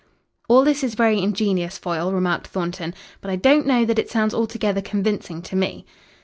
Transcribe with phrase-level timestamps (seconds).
[0.49, 4.33] "All this is very ingenious, Foyle," remarked Thornton, "but I don't know that it sounds
[4.33, 5.85] altogether convincing to me."